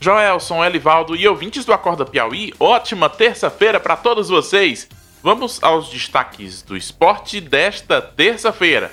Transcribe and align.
Joelson, 0.00 0.64
Elivaldo 0.64 1.16
e 1.16 1.26
ouvintes 1.26 1.64
do 1.64 1.72
Acorda 1.72 2.04
Piauí, 2.04 2.52
ótima 2.60 3.08
terça-feira 3.08 3.80
para 3.80 3.96
todos 3.96 4.28
vocês. 4.28 4.88
Vamos 5.22 5.58
aos 5.62 5.88
destaques 5.88 6.62
do 6.62 6.76
esporte 6.76 7.40
desta 7.40 8.00
terça-feira. 8.00 8.92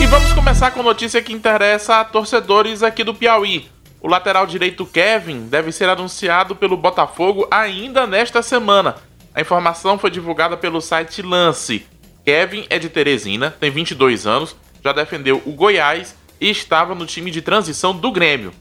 E 0.00 0.06
vamos 0.06 0.32
começar 0.32 0.70
com 0.72 0.82
notícia 0.82 1.22
que 1.22 1.32
interessa 1.32 2.00
a 2.00 2.04
torcedores 2.04 2.82
aqui 2.82 3.02
do 3.02 3.14
Piauí. 3.14 3.68
O 4.00 4.08
lateral 4.08 4.46
direito 4.46 4.84
Kevin 4.84 5.46
deve 5.46 5.72
ser 5.72 5.88
anunciado 5.88 6.54
pelo 6.54 6.76
Botafogo 6.76 7.46
ainda 7.50 8.06
nesta 8.06 8.42
semana. 8.42 8.96
A 9.34 9.40
informação 9.40 9.98
foi 9.98 10.10
divulgada 10.10 10.56
pelo 10.56 10.80
site 10.80 11.22
Lance. 11.22 11.86
Kevin 12.24 12.66
é 12.68 12.78
de 12.78 12.88
Teresina, 12.88 13.50
tem 13.58 13.70
22 13.70 14.26
anos, 14.26 14.54
já 14.84 14.92
defendeu 14.92 15.42
o 15.46 15.52
Goiás 15.52 16.14
e 16.42 16.50
estava 16.50 16.92
no 16.92 17.06
time 17.06 17.30
de 17.30 17.40
transição 17.40 17.96
do 17.96 18.10
Grêmio. 18.10 18.52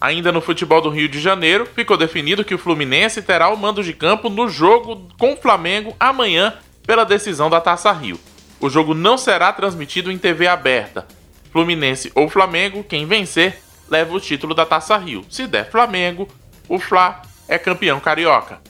Ainda 0.00 0.32
no 0.32 0.40
futebol 0.40 0.80
do 0.80 0.90
Rio 0.90 1.08
de 1.08 1.20
Janeiro, 1.20 1.64
ficou 1.64 1.96
definido 1.96 2.44
que 2.44 2.54
o 2.54 2.58
Fluminense 2.58 3.22
terá 3.22 3.48
o 3.48 3.56
mando 3.56 3.80
de 3.80 3.92
campo 3.92 4.28
no 4.28 4.48
jogo 4.48 5.08
com 5.16 5.34
o 5.34 5.36
Flamengo 5.36 5.94
amanhã 6.00 6.54
pela 6.84 7.04
decisão 7.04 7.48
da 7.48 7.60
Taça 7.60 7.92
Rio. 7.92 8.18
O 8.58 8.68
jogo 8.68 8.92
não 8.92 9.16
será 9.16 9.52
transmitido 9.52 10.10
em 10.10 10.18
TV 10.18 10.48
aberta. 10.48 11.06
Fluminense 11.52 12.10
ou 12.12 12.28
Flamengo, 12.28 12.82
quem 12.82 13.06
vencer, 13.06 13.62
leva 13.88 14.12
o 14.12 14.20
título 14.20 14.52
da 14.52 14.66
Taça 14.66 14.96
Rio. 14.96 15.24
Se 15.30 15.46
der 15.46 15.70
Flamengo, 15.70 16.28
o 16.68 16.76
Fla 16.80 17.22
é 17.46 17.56
campeão 17.56 18.00
carioca. 18.00 18.60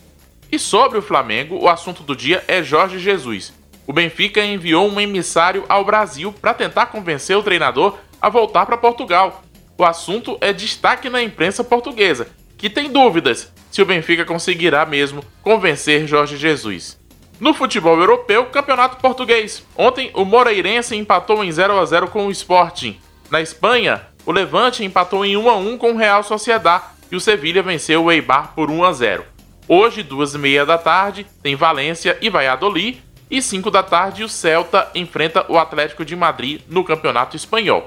E 0.52 0.58
sobre 0.58 0.98
o 0.98 1.02
Flamengo, 1.02 1.58
o 1.58 1.70
assunto 1.70 2.02
do 2.02 2.14
dia 2.14 2.44
é 2.46 2.62
Jorge 2.62 2.98
Jesus. 2.98 3.54
O 3.86 3.94
Benfica 3.94 4.44
enviou 4.44 4.86
um 4.90 5.00
emissário 5.00 5.64
ao 5.70 5.86
Brasil 5.86 6.34
para 6.34 6.52
tentar 6.52 6.86
convencer 6.86 7.34
o 7.34 7.42
treinador 7.42 7.98
a 8.26 8.28
voltar 8.28 8.66
para 8.66 8.76
Portugal. 8.76 9.40
O 9.78 9.84
assunto 9.84 10.36
é 10.40 10.52
destaque 10.52 11.08
na 11.08 11.22
imprensa 11.22 11.62
portuguesa, 11.62 12.26
que 12.58 12.68
tem 12.68 12.90
dúvidas 12.90 13.52
se 13.70 13.80
o 13.80 13.86
Benfica 13.86 14.24
conseguirá 14.24 14.84
mesmo 14.84 15.22
convencer 15.42 16.08
Jorge 16.08 16.36
Jesus. 16.36 16.98
No 17.38 17.54
futebol 17.54 17.96
europeu, 17.96 18.46
campeonato 18.46 18.96
português. 18.96 19.64
Ontem, 19.76 20.10
o 20.12 20.24
Moreirense 20.24 20.96
empatou 20.96 21.44
em 21.44 21.52
0 21.52 21.78
a 21.78 21.84
0 21.84 22.08
com 22.08 22.26
o 22.26 22.30
Sporting. 22.32 22.98
Na 23.30 23.40
Espanha, 23.40 24.02
o 24.24 24.32
Levante 24.32 24.82
empatou 24.82 25.24
em 25.24 25.36
1 25.36 25.48
a 25.48 25.56
1 25.56 25.78
com 25.78 25.92
o 25.92 25.96
Real 25.96 26.24
Sociedad 26.24 26.82
e 27.12 27.14
o 27.14 27.20
Sevilha 27.20 27.62
venceu 27.62 28.02
o 28.02 28.10
Eibar 28.10 28.54
por 28.56 28.72
1 28.72 28.84
a 28.84 28.92
0. 28.92 29.24
Hoje, 29.68 30.02
duas 30.02 30.34
e 30.34 30.38
meia 30.38 30.66
da 30.66 30.78
tarde, 30.78 31.24
tem 31.44 31.54
Valência 31.54 32.18
e 32.20 32.28
Valladolid 32.28 33.00
e 33.30 33.40
5 33.40 33.70
da 33.70 33.84
tarde 33.84 34.24
o 34.24 34.28
Celta 34.28 34.90
enfrenta 34.96 35.46
o 35.48 35.56
Atlético 35.56 36.04
de 36.04 36.16
Madrid 36.16 36.62
no 36.68 36.82
Campeonato 36.82 37.36
Espanhol. 37.36 37.86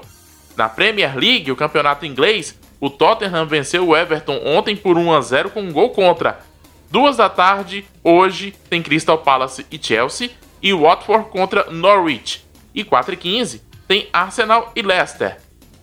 Na 0.60 0.68
Premier 0.68 1.16
League, 1.16 1.50
o 1.50 1.56
campeonato 1.56 2.04
inglês, 2.04 2.54
o 2.78 2.90
Tottenham 2.90 3.46
venceu 3.46 3.88
o 3.88 3.96
Everton 3.96 4.42
ontem 4.44 4.76
por 4.76 4.98
1 4.98 5.14
a 5.14 5.20
0 5.22 5.48
com 5.48 5.62
um 5.62 5.72
gol 5.72 5.88
contra. 5.88 6.40
Duas 6.90 7.16
da 7.16 7.30
tarde, 7.30 7.82
hoje, 8.04 8.52
tem 8.68 8.82
Crystal 8.82 9.16
Palace 9.16 9.64
e 9.70 9.82
Chelsea 9.82 10.28
e 10.62 10.74
Watford 10.74 11.30
contra 11.30 11.70
Norwich. 11.70 12.44
E 12.74 12.84
4 12.84 13.14
e 13.14 13.16
15 13.16 13.62
tem 13.88 14.10
Arsenal 14.12 14.70
e 14.76 14.82
Leicester. 14.82 15.38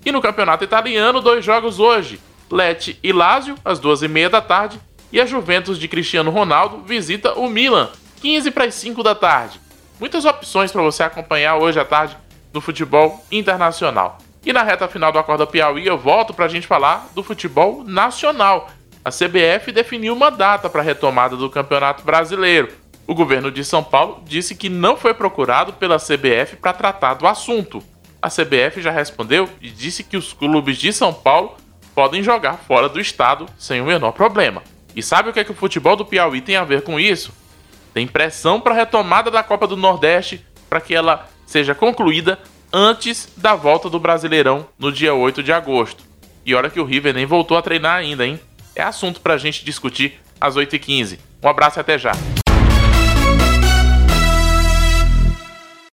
E 0.05 0.11
no 0.11 0.21
campeonato 0.21 0.63
italiano, 0.63 1.21
dois 1.21 1.43
jogos 1.43 1.79
hoje. 1.79 2.19
Lecce 2.51 2.99
e 3.01 3.11
Lazio, 3.11 3.55
às 3.65 3.79
duas 3.79 4.03
e 4.03 4.07
meia 4.07 4.29
da 4.29 4.41
tarde, 4.41 4.79
e 5.11 5.19
a 5.19 5.25
Juventus 5.25 5.79
de 5.79 5.87
Cristiano 5.87 6.29
Ronaldo 6.29 6.83
visita 6.83 7.33
o 7.33 7.49
Milan, 7.49 7.89
15 8.21 8.51
para 8.51 8.65
as 8.65 8.75
5 8.75 9.01
da 9.01 9.15
tarde. 9.15 9.59
Muitas 9.99 10.23
opções 10.23 10.71
para 10.71 10.83
você 10.83 11.01
acompanhar 11.01 11.55
hoje 11.55 11.79
à 11.79 11.83
tarde 11.83 12.15
no 12.53 12.61
futebol 12.61 13.25
internacional. 13.31 14.19
E 14.47 14.53
na 14.53 14.63
reta 14.63 14.87
final 14.87 15.11
do 15.11 15.19
Acorda 15.19 15.45
Piauí 15.45 15.85
eu 15.85 15.97
volto 15.97 16.33
para 16.33 16.45
a 16.45 16.47
gente 16.47 16.65
falar 16.65 17.09
do 17.13 17.21
futebol 17.21 17.83
nacional. 17.83 18.69
A 19.03 19.09
CBF 19.09 19.73
definiu 19.73 20.13
uma 20.13 20.31
data 20.31 20.69
para 20.69 20.79
a 20.79 20.85
retomada 20.85 21.35
do 21.35 21.49
Campeonato 21.49 22.01
Brasileiro. 22.05 22.69
O 23.05 23.13
governo 23.13 23.51
de 23.51 23.61
São 23.65 23.83
Paulo 23.83 24.23
disse 24.25 24.55
que 24.55 24.69
não 24.69 24.95
foi 24.95 25.13
procurado 25.13 25.73
pela 25.73 25.97
CBF 25.97 26.55
para 26.61 26.71
tratar 26.71 27.15
do 27.15 27.27
assunto. 27.27 27.83
A 28.21 28.29
CBF 28.29 28.81
já 28.81 28.89
respondeu 28.89 29.49
e 29.59 29.69
disse 29.69 30.01
que 30.01 30.15
os 30.15 30.31
clubes 30.31 30.77
de 30.77 30.93
São 30.93 31.13
Paulo 31.13 31.57
podem 31.93 32.23
jogar 32.23 32.53
fora 32.53 32.87
do 32.87 33.01
estado 33.01 33.47
sem 33.57 33.81
o 33.81 33.85
menor 33.85 34.13
problema. 34.13 34.63
E 34.95 35.03
sabe 35.03 35.29
o 35.29 35.33
que, 35.33 35.41
é 35.41 35.43
que 35.43 35.51
o 35.51 35.55
futebol 35.55 35.97
do 35.97 36.05
Piauí 36.05 36.39
tem 36.39 36.55
a 36.55 36.63
ver 36.63 36.83
com 36.83 36.97
isso? 36.97 37.33
Tem 37.93 38.07
pressão 38.07 38.61
para 38.61 38.73
a 38.73 38.77
retomada 38.77 39.29
da 39.29 39.43
Copa 39.43 39.67
do 39.67 39.75
Nordeste 39.75 40.41
para 40.69 40.79
que 40.79 40.95
ela 40.95 41.27
seja 41.45 41.75
concluída 41.75 42.39
antes 42.71 43.29
da 43.37 43.55
volta 43.55 43.89
do 43.89 43.99
Brasileirão 43.99 44.67
no 44.77 44.91
dia 44.91 45.13
8 45.13 45.41
de 45.41 45.51
agosto. 45.51 46.03
E 46.45 46.55
olha 46.55 46.69
que 46.69 46.79
o 46.79 46.85
River 46.85 47.13
nem 47.13 47.25
voltou 47.25 47.57
a 47.57 47.61
treinar 47.61 47.97
ainda, 47.97 48.25
hein? 48.25 48.39
É 48.75 48.83
assunto 48.83 49.21
pra 49.21 49.37
gente 49.37 49.65
discutir 49.65 50.19
às 50.39 50.55
8h15. 50.55 51.19
Um 51.43 51.49
abraço 51.49 51.79
e 51.79 51.81
até 51.81 51.97
já. 51.97 52.11